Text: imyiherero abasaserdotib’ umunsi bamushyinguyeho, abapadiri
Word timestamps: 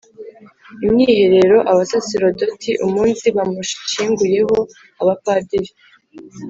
imyiherero 0.85 1.57
abasaserdotib’ 1.71 2.75
umunsi 2.87 3.25
bamushyinguyeho, 3.35 4.57
abapadiri 5.01 5.71